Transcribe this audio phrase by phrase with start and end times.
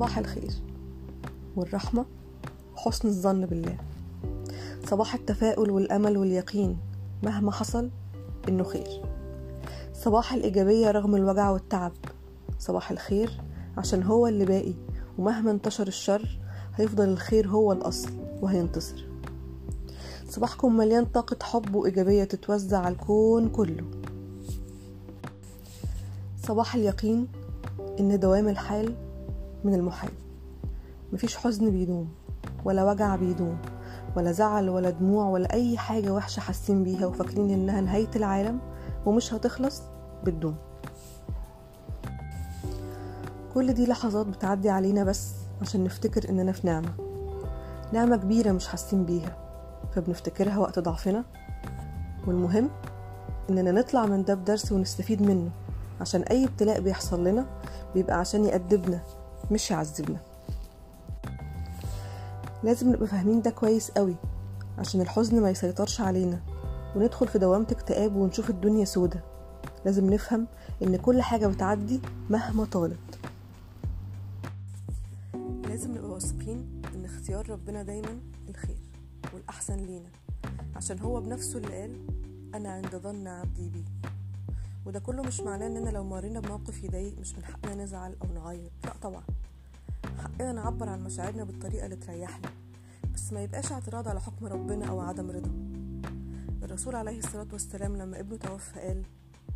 [0.00, 0.52] صباح الخير
[1.56, 2.06] والرحمة
[2.76, 3.76] وحسن الظن بالله.
[4.86, 6.78] صباح التفاؤل والأمل واليقين
[7.22, 7.90] مهما حصل
[8.48, 9.02] إنه خير.
[9.94, 11.92] صباح الإيجابية رغم الوجع والتعب.
[12.58, 13.40] صباح الخير
[13.76, 14.74] عشان هو اللي باقي
[15.18, 16.38] ومهما انتشر الشر
[16.74, 18.10] هيفضل الخير هو الأصل
[18.42, 19.06] وهينتصر.
[20.28, 23.84] صباحكم مليان طاقة حب وإيجابية تتوزع على الكون كله.
[26.42, 27.28] صباح اليقين
[28.00, 29.09] إن دوام الحال
[29.64, 30.10] من المحال.
[31.12, 32.08] مفيش حزن بيدوم
[32.64, 33.58] ولا وجع بيدوم
[34.16, 38.58] ولا زعل ولا دموع ولا أي حاجة وحشة حاسين بيها وفاكرين إنها نهاية العالم
[39.06, 39.82] ومش هتخلص
[40.24, 40.54] بتدوم
[43.54, 45.30] كل دي لحظات بتعدي علينا بس
[45.62, 46.88] عشان نفتكر إننا في نعمة.
[47.92, 49.36] نعمة كبيرة مش حاسين بيها
[49.94, 51.24] فبنفتكرها وقت ضعفنا.
[52.26, 52.70] والمهم
[53.50, 55.50] إننا نطلع من ده بدرس ونستفيد منه
[56.00, 57.46] عشان أي ابتلاء بيحصل لنا
[57.94, 59.00] بيبقى عشان يأدبنا.
[59.50, 60.20] مش يعذبنا.
[62.62, 64.16] لازم نبقى فاهمين ده كويس قوي
[64.78, 66.40] عشان الحزن ما يسيطرش علينا.
[66.96, 69.20] وندخل في دوامة اكتئاب ونشوف الدنيا سودة.
[69.84, 70.46] لازم نفهم
[70.82, 73.18] إن كل حاجة بتعدي مهما طالت.
[75.68, 78.78] لازم نبقى واثقين إن اختيار ربنا دايما الخير
[79.34, 80.08] والأحسن لينا.
[80.76, 81.96] عشان هو بنفسه اللي قال
[82.54, 83.84] أنا عند ظن عبدي بي.
[84.86, 88.70] وده كله مش معناه إننا لو مرينا بموقف يضايق مش من حقنا نزعل أو نعيط.
[88.84, 89.22] لا طبعا.
[90.20, 92.50] حقنا نعبر عن مشاعرنا بالطريقة اللي تريحنا
[93.14, 95.50] بس ما يبقاش اعتراض على حكم ربنا أو عدم رضا.
[96.62, 99.02] الرسول عليه الصلاة والسلام لما ابنه توفى قال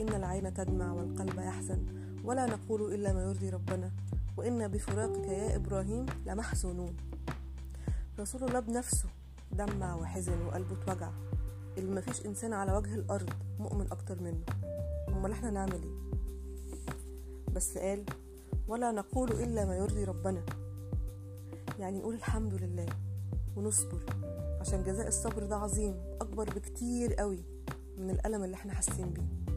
[0.00, 1.86] إن العين تدمع والقلب يحزن
[2.24, 3.90] ولا نقول إلا ما يرضي ربنا
[4.36, 6.96] وإن بفراقك يا إبراهيم لمحزونون.
[8.18, 9.08] رسول الله بنفسه
[9.52, 11.10] دمع وحزن وقلبه اتوجع.
[11.78, 14.44] اللي مفيش إنسان على وجه الأرض مؤمن أكتر منه.
[15.08, 16.04] أمال إحنا نعمل إيه؟
[17.54, 18.04] بس قال
[18.68, 20.42] ولا نقول إلا ما يرضي ربنا.
[21.78, 22.86] يعني نقول الحمد لله
[23.56, 24.00] ونصبر
[24.60, 27.44] عشان جزاء الصبر ده عظيم أكبر بكتير قوي
[27.98, 29.54] من الألم اللي إحنا حاسين بيه.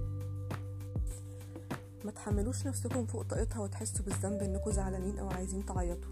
[2.05, 6.11] ما تحملوش نفسكم فوق طاقتها وتحسوا بالذنب إنكم زعلانين أو عايزين تعيطوا.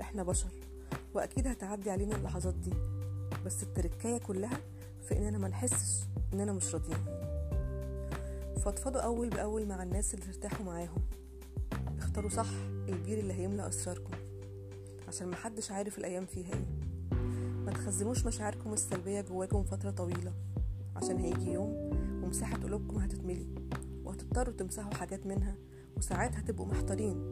[0.00, 0.48] إحنا بشر
[1.14, 2.72] وأكيد هتعدي علينا اللحظات دي.
[3.46, 4.58] بس التركايه كلها
[5.08, 7.04] في إننا ما نحسش إننا مش راضيين.
[8.64, 11.02] فضفضوا أول بأول مع الناس اللي ترتاحوا معاهم.
[12.18, 12.50] اختاروا صح
[12.88, 14.10] البير اللي هيملأ أسراركم
[15.08, 16.66] عشان محدش عارف الأيام فيها إيه.
[17.64, 20.32] ما تخزنوش مشاعركم السلبية جواكم فترة طويلة
[20.96, 21.90] عشان هيجي يوم
[22.24, 23.46] ومساحة قلوبكم هتتملي
[24.04, 25.54] وهتضطروا تمسحوا حاجات منها
[25.96, 27.30] وساعات هتبقوا محتارين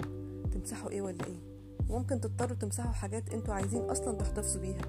[0.52, 1.40] تمسحوا إيه ولا إيه.
[1.88, 4.82] وممكن تضطروا تمسحوا حاجات أنتوا عايزين أصلا تحتفظوا بيها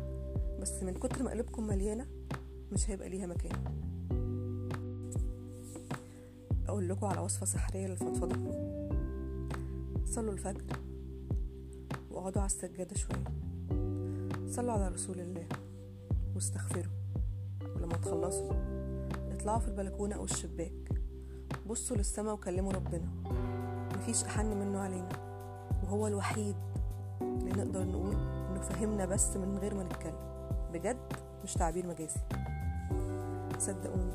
[0.62, 2.08] بس من كتر ما قلوبكم مليانة
[2.72, 3.64] مش هيبقى ليها مكان.
[6.68, 8.77] أقول لكم على وصفة سحرية للفضفضة.
[10.17, 10.63] صلوا الفجر
[12.11, 13.23] واقعدوا على السجادة شوية.
[14.47, 15.47] صلوا على رسول الله
[16.35, 16.94] واستغفروا.
[17.75, 18.51] ولما تخلصوا
[19.31, 21.01] اطلعوا في البلكونة أو الشباك.
[21.67, 23.07] بصوا للسما وكلموا ربنا.
[23.95, 25.09] مفيش أحن منه علينا.
[25.83, 26.55] وهو الوحيد
[27.22, 30.49] اللي نقدر نقول إنه فهمنا بس من غير ما نتكلم.
[30.73, 31.13] بجد
[31.44, 32.19] مش تعبير مجازي.
[33.59, 34.11] صدقوني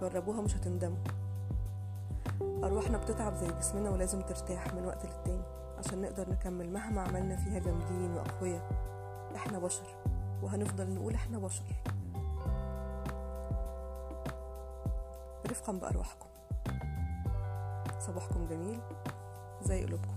[0.00, 1.21] جربوها مش هتندموا.
[2.64, 5.42] أرواحنا بتتعب زي جسمنا ولازم ترتاح من وقت للتاني
[5.78, 8.70] عشان نقدر نكمل مهما عملنا فيها جامدين وأقوياء.
[9.36, 9.96] إحنا بشر
[10.42, 11.64] وهنفضل نقول إحنا بشر.
[15.50, 16.26] رفقا بأرواحكم.
[18.00, 18.80] صباحكم جميل
[19.62, 20.14] زي قلوبكم.